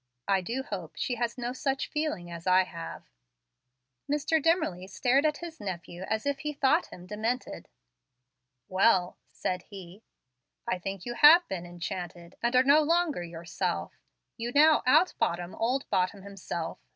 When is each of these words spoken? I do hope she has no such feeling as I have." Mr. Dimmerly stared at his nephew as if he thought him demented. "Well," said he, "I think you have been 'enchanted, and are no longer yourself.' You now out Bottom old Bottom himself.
I 0.27 0.41
do 0.41 0.63
hope 0.63 0.93
she 0.95 1.13
has 1.17 1.37
no 1.37 1.53
such 1.53 1.87
feeling 1.87 2.31
as 2.31 2.47
I 2.47 2.63
have." 2.63 3.03
Mr. 4.11 4.41
Dimmerly 4.41 4.87
stared 4.89 5.27
at 5.27 5.37
his 5.45 5.59
nephew 5.59 6.05
as 6.09 6.25
if 6.25 6.39
he 6.39 6.53
thought 6.53 6.87
him 6.87 7.05
demented. 7.05 7.67
"Well," 8.67 9.19
said 9.31 9.61
he, 9.69 10.01
"I 10.67 10.79
think 10.79 11.05
you 11.05 11.13
have 11.13 11.47
been 11.47 11.67
'enchanted, 11.67 12.35
and 12.41 12.55
are 12.55 12.63
no 12.63 12.81
longer 12.81 13.21
yourself.' 13.23 14.01
You 14.37 14.51
now 14.51 14.81
out 14.87 15.13
Bottom 15.19 15.53
old 15.53 15.87
Bottom 15.91 16.23
himself. 16.23 16.79